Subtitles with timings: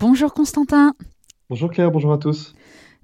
[0.00, 0.94] Bonjour Constantin.
[1.50, 2.54] Bonjour Claire, bonjour à tous.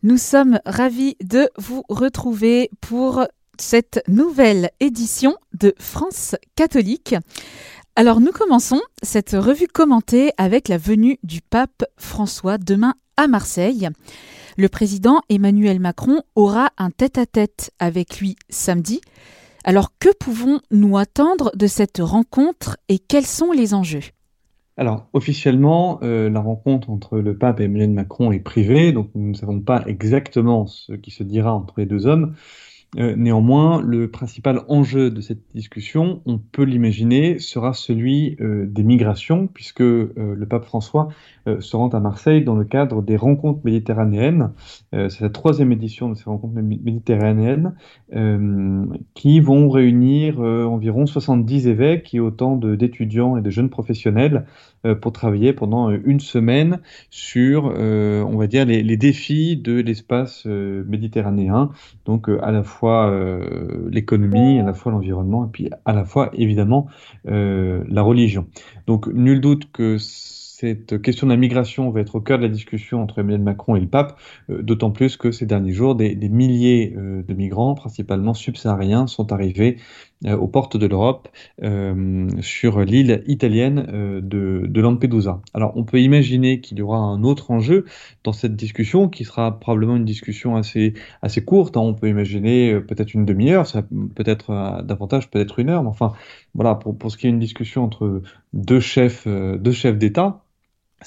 [0.02, 3.26] Nous sommes ravis de vous retrouver pour
[3.58, 7.14] cette nouvelle édition de France catholique.
[7.96, 13.90] Alors nous commençons cette revue commentée avec la venue du pape François demain à Marseille.
[14.56, 19.02] Le président Emmanuel Macron aura un tête-à-tête avec lui samedi.
[19.64, 24.00] Alors que pouvons-nous attendre de cette rencontre et quels sont les enjeux?
[24.78, 29.30] Alors, officiellement, euh, la rencontre entre le pape et Emmanuel Macron est privée, donc nous
[29.30, 32.34] ne savons pas exactement ce qui se dira entre les deux hommes.
[32.98, 38.84] Euh, néanmoins, le principal enjeu de cette discussion, on peut l'imaginer, sera celui euh, des
[38.84, 41.08] migrations, puisque euh, le pape François
[41.60, 44.50] se rend à Marseille dans le cadre des rencontres méditerranéennes.
[44.90, 47.76] C'est la troisième édition de ces rencontres méditerranéennes
[49.14, 54.44] qui vont réunir environ 70 évêques et autant d'étudiants et de jeunes professionnels
[55.00, 61.70] pour travailler pendant une semaine sur, on va dire, les, les défis de l'espace méditerranéen,
[62.06, 66.30] donc à la fois euh, l'économie, à la fois l'environnement, et puis à la fois
[66.34, 66.86] évidemment
[67.28, 68.46] euh, la religion.
[68.86, 72.48] Donc nul doute que cette question de la migration va être au cœur de la
[72.48, 74.18] discussion entre Emmanuel Macron et le pape,
[74.50, 79.78] euh, d'autant plus que ces derniers jours, des, milliers de migrants, principalement subsahariens, sont arrivés
[80.24, 81.28] aux portes de l'Europe
[82.40, 85.40] sur l'île italienne de, Lampedusa.
[85.52, 87.84] Alors on peut imaginer qu'il y aura un autre enjeu
[88.24, 91.76] dans cette discussion qui sera probablement une discussion assez, assez courte.
[91.76, 91.80] Hein.
[91.80, 93.82] On peut imaginer peut-être une demi-heure, ça
[94.14, 96.12] peut-être davantage, peut-être une heure, mais enfin
[96.54, 98.22] voilà, pour, pour ce qui est une discussion entre
[98.52, 100.45] deux chefs, deux chefs d'État,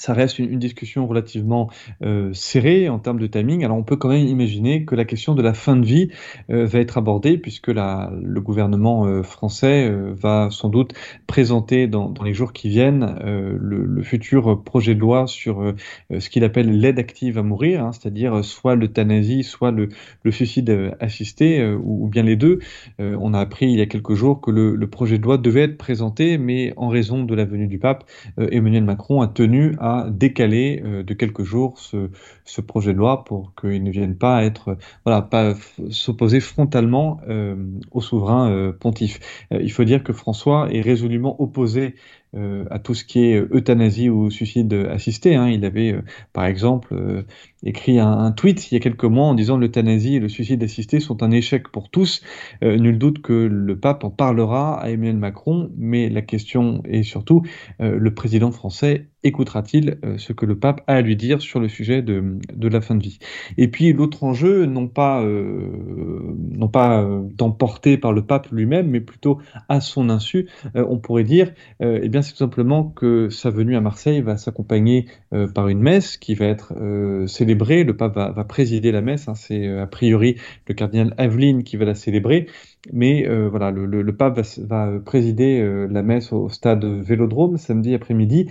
[0.00, 1.70] ça reste une, discussion relativement
[2.02, 3.64] euh, serrée en termes de timing.
[3.64, 6.08] Alors on peut quand même imaginer que la question de la fin de vie
[6.50, 10.94] euh, va être abordée puisque le gouvernement euh, français va sans doute
[11.26, 15.74] présenter dans, les jours qui viennent le, futur projet de loi sur
[16.10, 19.90] ce qu'il appelle l'aide active à mourir, hein, c'est-à-dire soit l'euthanasie, soit le,
[20.30, 22.60] suicide assisté ou, bien les deux.
[22.98, 25.78] on a appris il y a quelques jours que le, projet de loi devait être
[25.78, 28.04] présenté, mais en raison de la venue du pape,
[28.38, 33.54] Emmanuel Macron a tenu à décaler euh, de quelques jours ce, projet de loi pour
[33.54, 35.54] qu'il ne vienne pas être, voilà, pas
[35.90, 37.56] s'opposer frontalement euh,
[37.90, 39.20] au souverain euh, pontife.
[39.50, 41.94] il faut dire que François est résolument opposé
[42.36, 45.34] euh, à tout ce qui est euthanasie ou suicide assisté.
[45.34, 45.48] Hein.
[45.48, 46.02] Il avait, euh,
[46.32, 47.22] par exemple, euh,
[47.64, 51.00] écrit un, tweet il y a quelques mois en disant l'euthanasie et le suicide assisté
[51.00, 52.22] sont un échec pour tous.
[52.62, 57.42] nul doute que le pape en parlera à Emmanuel Macron, mais la question est surtout
[57.78, 62.00] le président français écoutera-t-il ce que le pape a à lui dire sur le sujet
[62.00, 63.18] de, de la fin de vie?
[63.58, 69.38] Et puis l'autre enjeu, non pas, non pas d'emporter par le pape lui-même, mais plutôt
[69.68, 73.80] à son insu, on pourrait dire, eh bien c'est tout simplement que sa venue à
[73.80, 77.84] Marseille va s'accompagner euh, par une messe qui va être euh, célébrée.
[77.84, 79.28] Le pape va, présider la messe.
[79.28, 79.34] Hein.
[79.34, 80.36] c'est euh, a priori
[80.66, 82.46] le cardinal Aveline qui va la célébrer.
[82.92, 88.48] Mais voilà, le, pape va, présider la messe au stade Vélodrome samedi après-midi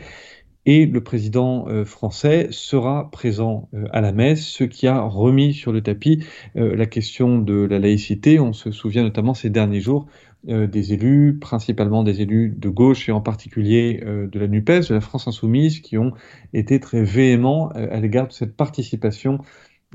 [0.67, 5.81] et le président français sera présent à la messe, ce qui a remis sur le
[5.81, 8.39] tapis la question de la laïcité.
[8.39, 10.05] On se souvient notamment ces derniers jours
[10.45, 14.93] des élus, principalement des élus de gauche et en particulier euh, de la NUPES, de
[14.93, 16.13] la France Insoumise, qui ont
[16.53, 19.39] été très véhéments euh, à l'égard de cette participation,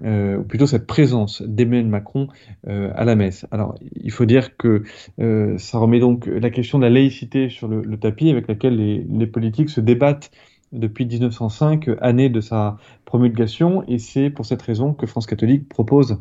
[0.02, 2.26] ou plutôt cette présence d'Emmanuel Macron
[2.66, 3.46] à la messe.
[3.52, 4.82] Alors, il faut dire que
[5.56, 9.70] ça remet donc la question de la laïcité sur le, tapis avec laquelle les, politiques
[9.70, 10.32] se débattent
[10.72, 16.20] depuis 1905, année de sa promulgation, et c'est pour cette raison que France catholique propose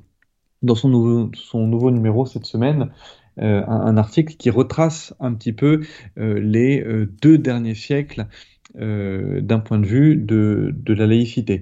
[0.61, 2.91] dans son nouveau numéro cette semaine
[3.39, 5.81] euh, un, article qui retrace un petit peu
[6.19, 8.27] euh, les euh, deux derniers siècles
[8.75, 11.61] d'un point de vue de, de la laïcité.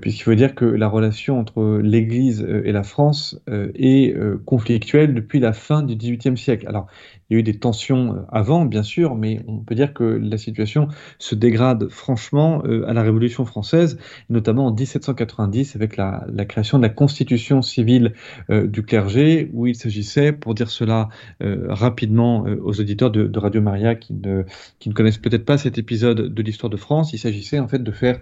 [0.00, 5.52] Puisqu'il faut dire que la relation entre l'Église et la France est conflictuelle depuis la
[5.52, 6.66] fin du XVIIIe siècle.
[6.66, 6.86] Alors,
[7.30, 10.04] il y a eu des tensions euh, avant, bien sûr, mais on peut dire que
[10.04, 13.98] la situation se dégrade franchement euh, à la Révolution française,
[14.28, 18.14] notamment en 1790 avec la, création de la constitution civile
[18.50, 21.08] euh, du clergé, où il s'agissait, pour dire cela
[21.40, 24.44] rapidement aux auditeurs de, Radio Maria qui ne,
[24.78, 27.82] qui ne connaissent peut-être pas cet épisode de l'histoire de France, il s'agissait en fait
[27.82, 28.20] de faire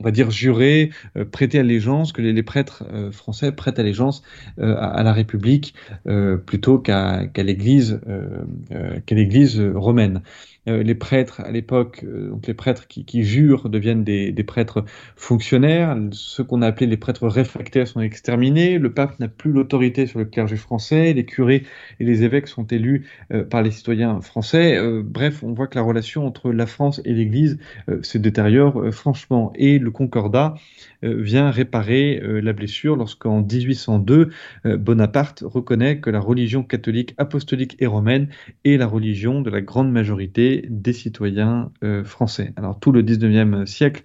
[0.00, 4.22] on va dire, jurer, euh, prêter allégeance, que les, prêtres euh, français prêtent allégeance
[4.58, 5.74] euh, à, la République
[6.46, 8.00] plutôt qu'à l'Église
[9.06, 10.22] qu'à l'Église romaine.
[10.66, 14.84] Euh, les prêtres à l'époque, euh, donc les prêtres qui, jurent deviennent des, des, prêtres
[15.14, 15.96] fonctionnaires.
[16.12, 18.78] Ceux qu'on a appelés les prêtres réfractaires sont exterminés.
[18.78, 21.12] Le pape n'a plus l'autorité sur le clergé français.
[21.12, 21.64] Les curés
[22.00, 24.78] et les évêques sont élus euh, par les citoyens français.
[25.02, 27.58] bref, on voit que la relation entre la France et l'Église
[28.02, 29.52] se détériore franchement.
[29.56, 30.54] Et le Concordat
[31.02, 34.30] vient réparer la blessure lorsqu'en 1802,
[34.64, 38.28] Bonaparte reconnaît que la religion catholique, apostolique et romaine
[38.64, 42.52] est la religion de la grande majorité des citoyens euh, français.
[42.56, 44.02] Alors tout le 19e siècle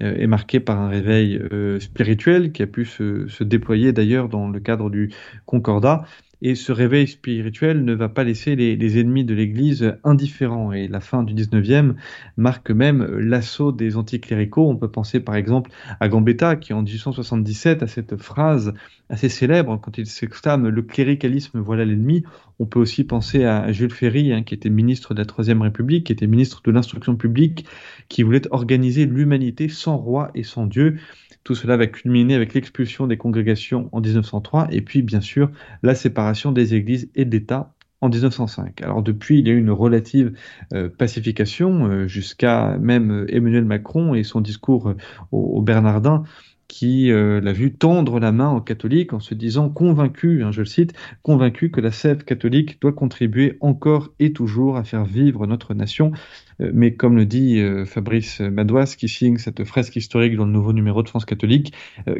[0.00, 4.48] euh, est marqué par un réveil euh, spirituel qui a pu se, déployer d'ailleurs dans
[4.48, 5.10] le cadre du
[5.46, 6.04] Concordat
[6.42, 10.72] et ce réveil spirituel ne va pas laisser les, ennemis de l'Église indifférents.
[10.72, 11.94] Et la fin du 19e
[12.38, 14.68] marque même l'assaut des anticléricaux.
[14.68, 15.70] On peut penser par exemple
[16.00, 18.72] à Gambetta qui en 1877 a cette phrase
[19.10, 22.24] assez célèbre quand il s'exclame Le cléricalisme, voilà l'ennemi.
[22.60, 26.04] On peut aussi penser à Jules Ferry, hein, qui était ministre de la Troisième République,
[26.04, 27.64] qui était ministre de l'Instruction publique,
[28.08, 30.98] qui voulait organiser l'humanité sans roi et sans Dieu.
[31.42, 35.50] Tout cela va culminer avec l'expulsion des congrégations en 1903 et puis bien sûr
[35.82, 37.72] la séparation des églises et de l'État
[38.02, 38.82] en 1905.
[38.82, 40.32] Alors depuis, il y a eu une relative
[40.74, 44.94] euh, pacification euh, jusqu'à même euh, Emmanuel Macron et son discours
[45.32, 46.24] au Bernardin
[46.70, 50.60] qui euh, l'a vu tendre la main aux catholiques en se disant convaincu, hein, je
[50.60, 55.48] le cite, convaincu que la sève catholique doit contribuer encore et toujours à faire vivre
[55.48, 56.12] notre nation.
[56.60, 60.52] Euh, mais comme le dit euh, Fabrice Madoise, qui signe cette fresque historique dans le
[60.52, 61.74] nouveau numéro de France catholique,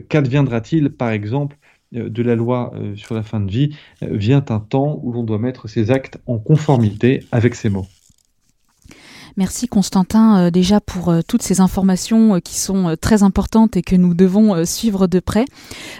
[0.08, 1.56] qu'adviendra-t-il, par exemple,
[1.92, 5.68] de la loi sur la fin de vie Vient un temps où l'on doit mettre
[5.68, 7.86] ses actes en conformité avec ces mots.
[9.36, 13.82] Merci Constantin euh, déjà pour euh, toutes ces informations euh, qui sont très importantes et
[13.82, 15.44] que nous devons suivre de près.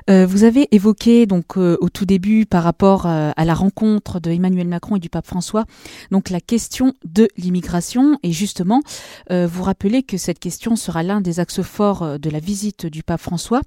[0.09, 4.97] vous avez évoqué donc au tout début par rapport à la rencontre de Emmanuel Macron
[4.97, 5.65] et du pape François
[6.11, 8.83] donc la question de l'immigration et justement
[9.31, 13.21] vous rappelez que cette question sera l'un des axes forts de la visite du pape
[13.21, 13.61] François.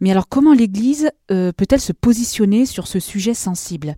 [0.00, 3.96] Mais alors comment l'Église peut-elle se positionner sur ce sujet sensible?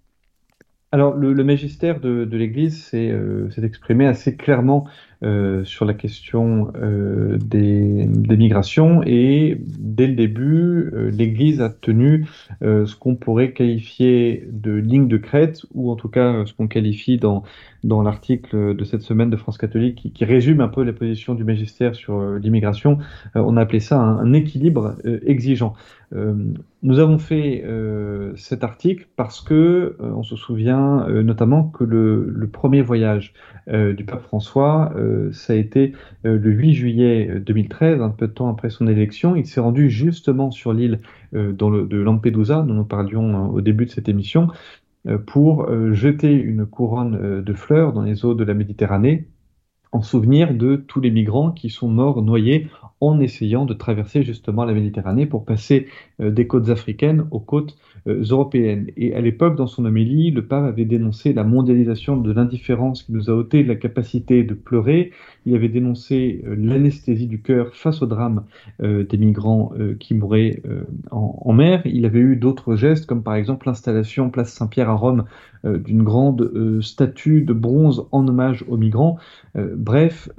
[0.91, 4.87] Alors, le, le magistère de, de l'Église s'est euh, exprimé assez clairement
[5.23, 11.69] euh, sur la question euh, des, des, migrations et dès le début, euh, l'Église a
[11.69, 12.27] tenu
[12.63, 16.69] euh, ce qu'on pourrait qualifier de ligne de crête ou en tout cas ce qu'on
[16.69, 17.43] qualifie dans,
[17.85, 21.35] dans l'article de cette semaine de France catholique qui, qui, résume un peu la position
[21.35, 22.99] du magistère sur l'immigration.
[23.35, 24.95] on a appelé ça un, un équilibre
[25.27, 25.75] exigeant.
[26.15, 26.35] Euh,
[26.83, 32.31] nous avons fait euh, cet article parce que euh, on se souvient notamment que le,
[32.31, 33.35] le, premier voyage
[33.67, 34.95] du pape François,
[35.33, 39.37] ça a été le 8 juillet 2013, un peu de temps après son élection.
[39.37, 41.01] Il s'est rendu justement sur l'île
[41.33, 44.49] de Lampedusa, dont nous parlions au début de cette émission,
[45.27, 49.29] pour jeter une couronne de fleurs dans les eaux de la Méditerranée
[49.93, 52.69] en souvenir de tous les migrants qui sont morts noyés
[53.01, 55.87] en essayant de traverser justement la Méditerranée pour passer
[56.21, 57.77] euh, des côtes africaines aux côtes
[58.09, 58.91] euh, européennes.
[58.97, 63.13] Et à l'époque, dans son homélie, le pape avait dénoncé la mondialisation de l'indifférence qui
[63.13, 65.13] nous a ôté la capacité de pleurer.
[65.47, 68.45] Il avait dénoncé euh, l'anesthésie du cœur face au drame
[68.81, 70.63] des migrants qui mouraient
[71.11, 71.83] en, mer.
[71.85, 75.25] Il avait eu d'autres gestes, comme par exemple l'installation place Saint-Pierre à Rome
[75.65, 79.19] d'une grande statue de bronze en hommage aux migrants.
[79.55, 80.31] bref,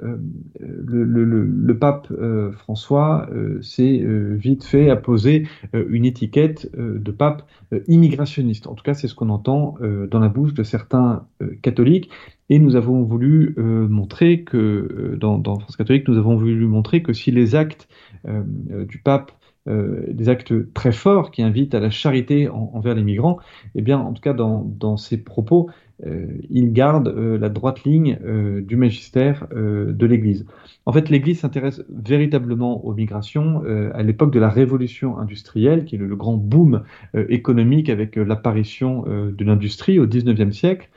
[0.60, 2.08] le, pape
[2.52, 3.28] François
[3.62, 7.42] s'est vite fait apposer une étiquette de pape
[7.88, 8.66] immigrationniste.
[8.66, 9.76] En tout cas, c'est ce qu'on entend
[10.10, 11.26] dans la bouche de certains
[11.62, 12.10] catholiques.
[12.48, 17.30] Et nous avons voulu montrer que, dans, France catholique, nous avons voulu montrer que si
[17.30, 17.88] les actes
[18.26, 19.32] du pape
[19.66, 23.38] des actes très forts qui invitent à la charité envers les migrants,
[23.74, 25.70] eh bien, en tout cas, dans, dans ces propos,
[26.06, 30.46] euh, il garde euh, la droite ligne euh, du magistère de l'Église.
[30.86, 33.62] En fait, l'Église s'intéresse véritablement aux migrations
[33.94, 36.82] à l'époque de la révolution industrielle, qui est le, grand boom
[37.14, 40.88] économique avec l'apparition de l'industrie au XIXe siècle.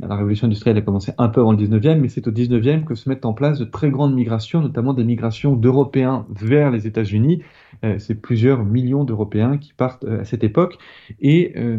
[0.00, 2.94] La révolution industrielle a commencé un peu avant le 19e, mais c'est au 19e que
[2.94, 7.42] se mettent en place de très grandes migrations, notamment des migrations d'Européens vers les États-Unis.
[7.84, 10.78] Euh, c'est plusieurs millions d'Européens qui partent euh, à cette époque.
[11.20, 11.78] Et euh,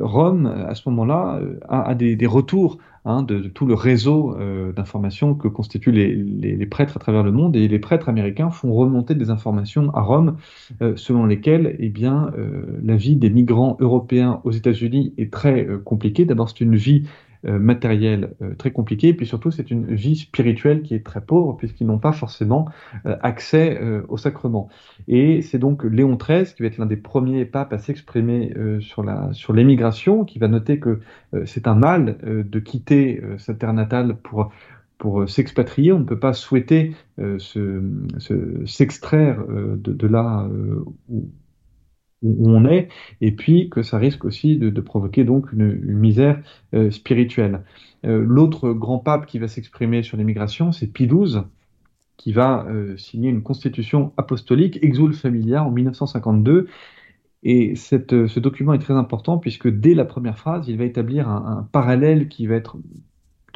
[0.00, 4.36] Rome, à ce moment-là, a, des, retours hein, de, tout le réseau
[4.74, 7.54] d'informations que constituent les, prêtres à travers le monde.
[7.54, 10.36] Et les prêtres américains font remonter des informations à Rome
[10.96, 12.32] selon lesquelles eh bien,
[12.82, 16.24] la vie des migrants européens aux États-Unis est très compliquée.
[16.24, 17.04] D'abord, c'est une vie
[17.44, 21.56] matériel euh, très compliqué, et puis surtout c'est une vie spirituelle qui est très pauvre,
[21.56, 22.68] puisqu'ils n'ont pas forcément
[23.06, 24.68] euh, accès au sacrement.
[25.06, 29.02] Et c'est donc Léon XIII, qui va être l'un des premiers papes à s'exprimer sur
[29.02, 31.00] la sur l'émigration, qui va noter que
[31.44, 34.50] c'est un mal de quitter sa terre natale pour
[34.98, 36.94] pour s'expatrier, on ne peut pas souhaiter
[38.66, 40.48] s'extraire de, là
[41.08, 41.28] où,
[42.22, 42.88] on est,
[43.20, 46.40] et puis que ça risque aussi de, provoquer donc une, misère
[46.90, 47.62] spirituelle.
[48.02, 51.42] L'autre grand pape qui va s'exprimer sur l'immigration, c'est Pie XII,
[52.16, 56.68] qui va signer une constitution apostolique, Exul Familia, en 1952,
[57.44, 61.28] et cette, ce document est très important puisque dès la première phrase, il va établir
[61.28, 62.78] un parallèle qui va être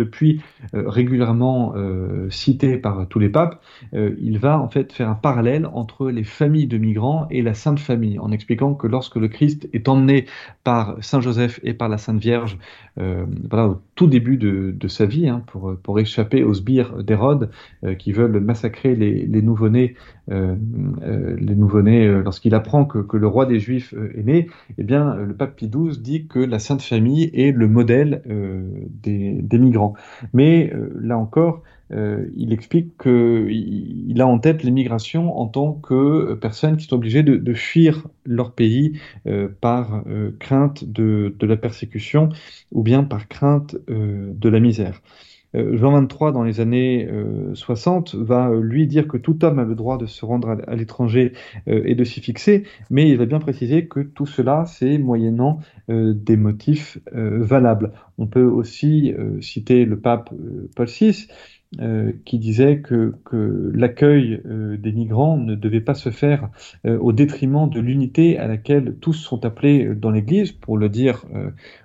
[0.02, 0.42] depuis
[0.74, 3.62] euh, régulièrement euh, cité par tous les papes,
[3.94, 7.54] euh, il va en fait faire un parallèle entre les familles de migrants et la
[7.54, 10.26] Sainte Famille, en expliquant que lorsque le Christ est emmené
[10.64, 12.58] par Saint Joseph et par la Sainte Vierge,
[12.96, 17.50] voilà, au tout début de, sa vie, hein, pour, pour échapper aux sbires d'Hérode,
[17.98, 19.96] qui veulent massacrer les, les nouveau-nés,
[20.28, 24.48] les nouveau-nés lorsqu'il apprend que, le roi des Juifs est né,
[24.78, 28.22] eh bien, le pape Pie XII dit que la Sainte Famille est le modèle
[29.02, 29.94] des, migrants.
[30.32, 31.62] Mais euh, là encore,
[31.92, 37.22] euh, il explique qu'il a en tête l'immigration en tant que personnes qui sont obligées
[37.22, 40.04] de, fuir leur pays euh, par
[40.38, 42.30] crainte de, la persécution
[42.70, 45.02] ou bien par crainte de la misère.
[45.54, 47.08] Euh, Jean 23, dans les années
[47.54, 50.56] 60, euh, va euh, lui dire que tout homme a le droit de se rendre
[50.66, 51.32] à, l'étranger
[51.66, 56.36] et de s'y fixer, mais il va bien préciser que tout cela, c'est moyennant des
[56.36, 57.92] motifs valables.
[58.18, 60.30] On peut aussi citer le pape
[60.74, 61.28] Paul VI,
[62.24, 63.14] qui disait que,
[63.74, 66.48] l'accueil des migrants ne devait pas se faire
[66.84, 71.24] au détriment de l'unité à laquelle tous sont appelés dans l'Église, pour le dire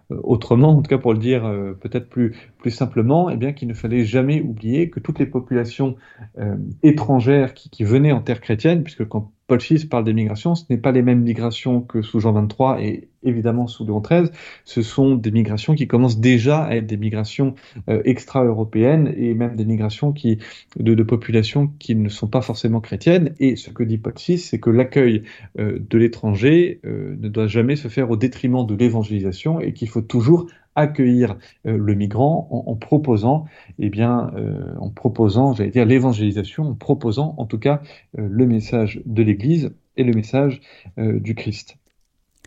[0.09, 3.67] autrement, en tout cas pour le dire euh, peut-être plus, plus simplement, eh bien qu'il
[3.67, 5.95] ne fallait jamais oublier que toutes les populations
[6.39, 10.65] euh, étrangères qui, venaient en terre chrétienne, puisque quand Paul VI parle des migrations, ce
[10.69, 14.29] n'est pas les mêmes migrations que sous Jean 23 et évidemment sous Léon XIII,
[14.65, 17.55] ce sont des migrations qui commencent déjà à être des migrations
[17.87, 20.39] extra-européennes et même des migrations qui,
[20.77, 23.35] de, de, populations qui ne sont pas forcément chrétiennes.
[23.39, 25.23] Et ce que dit Paul VI, c'est que l'accueil
[25.57, 30.47] de l'étranger ne doit jamais se faire au détriment de l'évangélisation et qu'il faut toujours
[30.77, 33.45] accueillir euh, le migrant en, proposant,
[33.79, 37.81] eh bien, euh, en proposant, j'allais dire l'évangélisation, en proposant en tout cas
[38.17, 40.61] euh, le message de l'Église et le message
[40.97, 41.77] du Christ.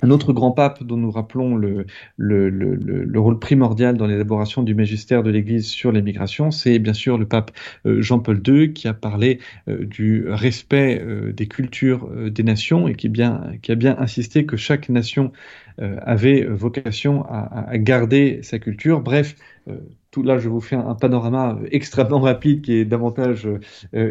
[0.02, 4.62] Un autre grand pape dont nous rappelons le, le, le, le rôle primordial dans l'élaboration
[4.62, 7.50] du magistère de l'Église sur l'immigration, c'est bien sûr le pape
[7.84, 13.72] Jean-Paul II qui a parlé du respect des cultures des nations et qui, bien, qui
[13.72, 15.32] a bien insisté que chaque nation
[15.80, 19.00] euh, avait vocation à, garder sa culture.
[19.00, 19.36] Bref,
[19.68, 19.76] euh,
[20.10, 23.58] tout là, je vous fais un, panorama extrêmement rapide qui est davantage euh,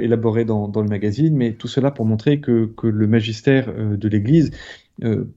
[0.01, 4.51] élaboré dans, le magazine, mais tout cela pour montrer que, le magistère de l'Église,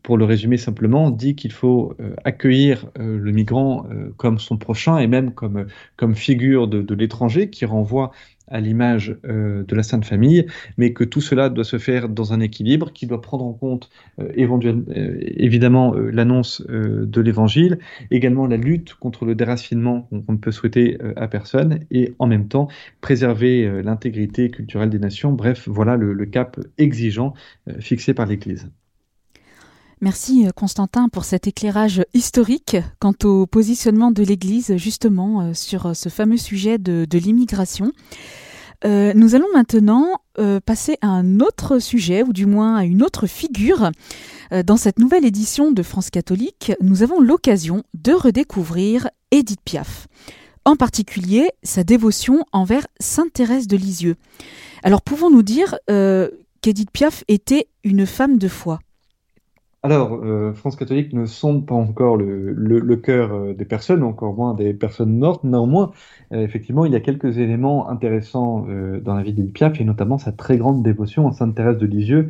[0.03, 5.33] pour le résumer simplement, dit qu'il faut accueillir le migrant comme son prochain et même
[5.33, 5.67] comme,
[6.15, 8.13] figure de, l'étranger qui renvoie
[8.49, 12.33] à l'image euh, de la Sainte Famille, mais que tout cela doit se faire dans
[12.33, 13.89] un équilibre qui doit prendre en compte
[14.21, 17.79] euh, euh, évidemment l'annonce de l'Évangile,
[18.11, 22.49] également la lutte contre le déracinement qu'on ne peut souhaiter à personne, et en même
[22.49, 22.69] temps
[23.01, 25.33] préserver l'intégrité culturelle des nations.
[25.33, 27.33] Bref, voilà le cap exigeant
[27.81, 28.71] fixé par l'Église.
[30.03, 36.39] Merci Constantin pour cet éclairage historique quant au positionnement de l'Église justement sur ce fameux
[36.39, 37.93] sujet de, l'immigration.
[38.85, 40.09] Euh, nous allons maintenant
[40.41, 43.93] euh, passer à un autre sujet, ou du moins à une autre figure.
[44.53, 50.09] Euh, dans cette nouvelle édition de France catholique, nous avons l'occasion de redécouvrir Édith Piaf,
[50.65, 54.17] en particulier sa dévotion envers Sainte Thérèse de Lisieux.
[54.83, 58.81] Alors pouvons-nous dire qu'Édith Piaf était une femme de foi?
[59.85, 64.55] Alors, euh, France catholique ne sonde pas encore le, cœur euh, des personnes, encore moins
[64.55, 65.43] des personnes mortes.
[65.43, 65.91] Néanmoins,
[66.33, 68.67] euh, effectivement, il y a quelques éléments intéressants
[69.03, 71.87] dans la vie d'Edith Piaf, et notamment sa très grande dévotion à Sainte Thérèse de
[71.87, 72.29] Lisieux,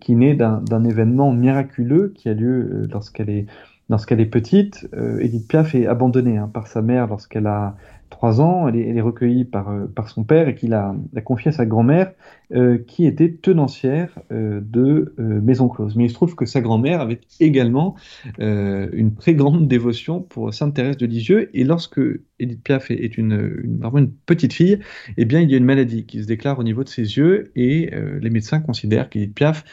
[0.00, 3.44] qui naît d'un événement miraculeux qui a lieu lorsqu'elle est,
[3.90, 4.88] lorsqu'elle est petite.
[5.20, 7.76] Edith Piaf est abandonnée hein, par sa mère lorsqu'elle a
[8.10, 11.50] trois ans, elle est, recueillie par, euh, par son père et qu'il a, a confiée
[11.50, 12.12] à sa grand-mère,
[12.54, 15.96] euh, qui était tenancière euh, de Maison Close.
[15.96, 17.94] Mais il se trouve que sa grand-mère avait également
[18.38, 22.00] une très grande dévotion pour Sainte Thérèse de Lisieux, et lorsque
[22.38, 24.78] Edith Piaf est, une, vraiment une petite fille,
[25.16, 27.50] eh bien il y a une maladie qui se déclare au niveau de ses yeux,
[27.56, 27.90] et
[28.20, 29.64] les médecins considèrent qu'Edith Piaf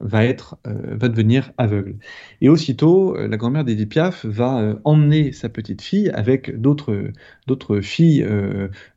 [0.00, 1.96] va être euh, va devenir aveugle.
[2.40, 7.80] Et aussitôt, euh, la grand-mère d'Edith Piaf va euh, emmener sa petite fille avec d'autres
[7.80, 8.22] filles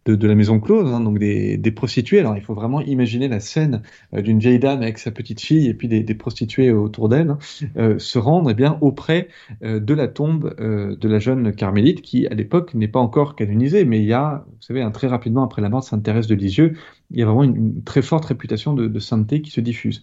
[0.05, 2.19] de, de, la maison close, hein, donc des, des, prostituées.
[2.19, 5.73] Alors il faut vraiment imaginer la scène d'une vieille dame avec sa petite fille et
[5.73, 7.35] puis des, prostituées autour d'elle
[7.97, 9.29] se rendre eh bien auprès
[9.61, 13.83] de la tombe de la jeune carmélite qui à l'époque n'est pas encore encore canonisée,
[13.83, 16.35] mais il y a, vous savez, très rapidement après la mort de Sainte Thérèse de
[16.35, 16.77] Lisieux,
[17.09, 20.01] il y a vraiment une, très forte réputation de, sainteté qui se diffuse.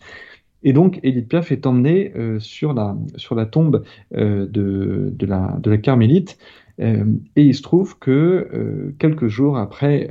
[0.63, 3.85] Et donc, Édith Piaf est emmenée euh, sur, la, sur la tombe
[4.15, 6.37] euh, de, de, la, Carmélite.
[6.81, 10.11] Euh, et il se trouve que quelques jours après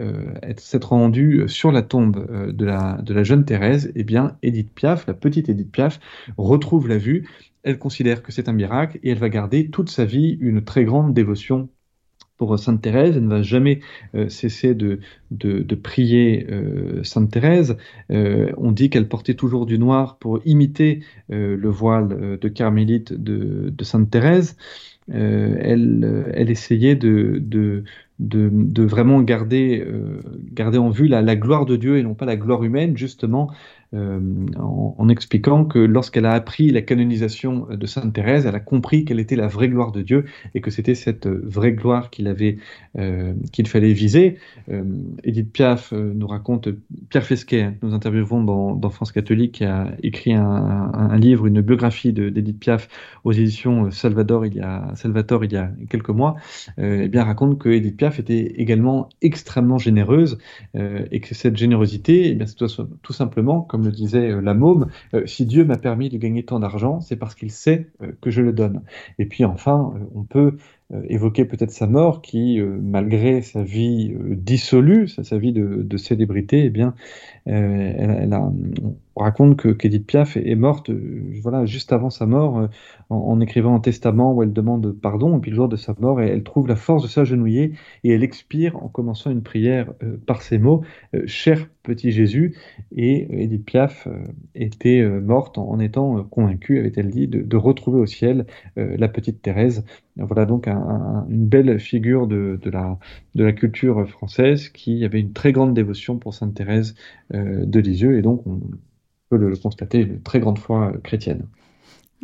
[0.57, 5.05] s'être rendu sur la tombe de, la, de la jeune Thérèse, eh bien, Édith Piaf,
[5.05, 5.99] la petite Édith Piaf,
[6.37, 7.29] retrouve la vue.
[7.63, 10.85] Elle considère que c'est un miracle et elle va garder toute sa vie une très
[10.85, 11.69] grande dévotion
[12.37, 13.17] pour Sainte Thérèse.
[13.17, 13.81] Elle ne va jamais
[14.15, 14.99] euh, cesser de,
[15.75, 17.77] prier euh, Sainte Thérèse.
[18.11, 23.73] Euh, on dit qu'elle portait toujours du noir pour imiter le voile de carmélite de,
[23.83, 24.55] Sainte Thérèse.
[25.09, 27.83] elle, essayait de,
[28.19, 29.85] vraiment garder,
[30.59, 33.51] en vue la, gloire de Dieu et non pas la gloire humaine, justement
[33.93, 34.19] euh,
[34.57, 39.21] en, expliquant que lorsqu'elle a appris la canonisation de Sainte Thérèse, elle a compris quelle
[39.21, 42.57] était la vraie gloire de Dieu et que c'était cette vraie gloire qu'il avait,
[42.97, 44.37] euh, qu'il fallait viser.
[44.69, 44.83] Euh,
[45.23, 46.67] Edith Piaf nous raconte,
[47.09, 52.11] Pierre Fesquet, hein, nous interviewons dans, France catholique, qui a écrit un, livre, une biographie
[52.13, 52.89] d'Edith Piaf
[53.23, 56.35] aux éditions Salvador il y a, Salvatore il y a quelques mois,
[56.77, 60.37] eh bien raconte que Edith Piaf était également extrêmement généreuse
[60.73, 62.55] et que cette générosité, eh c'est
[63.01, 66.43] tout simplement comme le disait euh, la môme, euh, si Dieu m'a permis de gagner
[66.43, 68.81] tant d'argent, c'est parce qu'il sait euh, que je le donne.
[69.19, 70.57] Et puis enfin, on peut
[71.09, 76.95] évoquer peut-être sa mort qui, malgré sa vie dissolue, sa, vie de, célébrité, eh bien,
[77.47, 78.33] elle,
[79.15, 80.91] on raconte que qu'Edith Piaf est, morte
[81.41, 82.67] voilà juste avant sa mort
[83.09, 86.21] en, écrivant un testament où elle demande pardon et puis le jour de sa mort
[86.21, 87.73] elle, trouve la force de s'agenouiller
[88.03, 89.91] et elle expire en commençant une prière
[90.25, 90.81] par ces mots
[91.25, 92.55] cher petit Jésus.
[92.95, 94.23] Et Edith Piaf euh,
[94.53, 99.41] était euh, morte en, étant euh, convaincue, avait-elle dit, de, retrouver au ciel la petite
[99.41, 99.83] Thérèse.
[100.15, 102.99] Voilà donc une belle figure de, la,
[103.37, 106.95] de la culture française qui avait une très grande dévotion pour Sainte Thérèse
[107.31, 108.59] de Lisieux et donc on
[109.29, 111.45] peut le, constater, une très grande foi chrétienne.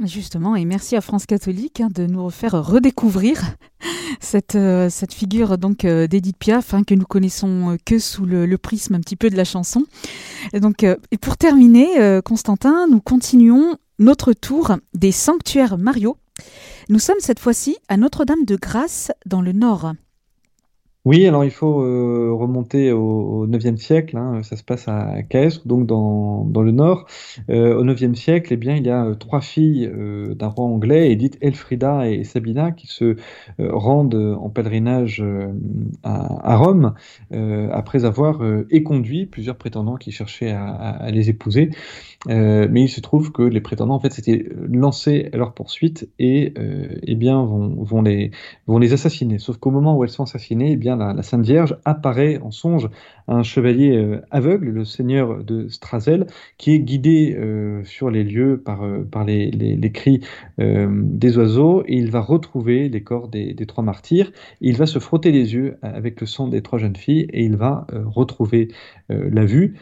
[0.03, 3.39] Justement, et merci à France catholique hein, de nous faire redécouvrir
[4.19, 6.07] cette, euh, cette figure donc euh,
[6.39, 9.43] Piaf hein, que nous connaissons euh, que sous le, prisme un petit peu de la
[9.43, 9.85] chanson.
[10.51, 10.85] Et donc,
[11.21, 16.17] pour terminer, Constantin, nous continuons notre tour des sanctuaires Mario.
[16.89, 19.93] Nous sommes cette fois-ci à Notre-Dame de Grâce dans le Nord.
[21.05, 25.67] Oui, alors il faut euh, remonter au, 9e siècle, hein, ça se passe à Caestre,
[25.67, 27.07] donc dans, dans le nord.
[27.49, 30.63] Euh, au 9e siècle, eh bien, il y a euh, trois filles euh, d'un roi
[30.63, 33.17] anglais, Edith, Elfrida et Sabina, qui se
[33.59, 35.21] rendent en pèlerinage
[36.03, 36.93] à, Rome,
[37.71, 41.71] après avoir éconduit plusieurs prétendants qui cherchaient à les épouser.
[42.27, 46.53] Mais il se trouve que les prétendants, en fait, s'étaient lancés à leur poursuite et
[47.03, 48.31] eh bien, vont, vont, les,
[48.67, 49.39] vont les assassiner.
[49.39, 52.89] Sauf qu'au moment où elles sont assassinées, eh bien, la, Sainte Vierge apparaît en songe
[53.27, 58.23] à un chevalier euh, aveugle, le seigneur de Strazel, qui est guidé euh, sur les
[58.23, 59.51] lieux par, euh, par les,
[59.93, 60.21] cris
[60.57, 64.97] des oiseaux, et il va retrouver les corps des, des, trois martyrs, il va se
[64.97, 68.69] frotter les yeux avec le sang des trois jeunes filles, et il va retrouver
[69.09, 69.75] la vue.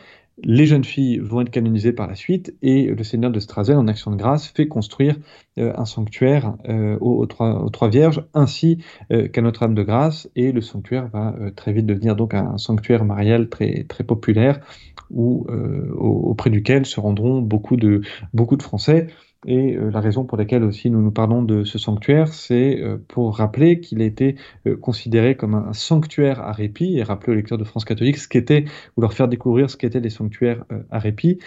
[0.44, 3.88] Les jeunes filles vont être canonisées par la suite et le Seigneur de Strazel, en
[3.88, 5.18] action de grâce, fait construire
[5.60, 10.62] euh, un sanctuaire euh, aux, trois, Vierges ainsi euh, qu'à Notre-Dame de Grâce et le
[10.62, 14.62] sanctuaire va très vite devenir donc un, sanctuaire marial très, très populaire
[15.10, 15.46] où,
[15.98, 18.02] auprès duquel se rendront beaucoup de,
[18.34, 19.08] beaucoup de Français.
[19.48, 22.98] Et euh, la raison pour laquelle aussi nous nous parlons de ce sanctuaire, c'est euh,
[23.08, 24.36] pour rappeler qu'il a été
[24.68, 28.28] euh, considéré comme un, sanctuaire à répit et rappeler aux lecteurs de France catholique ce
[28.28, 31.40] qu'était, ou leur faire découvrir ce qu'étaient les sanctuaires à répit.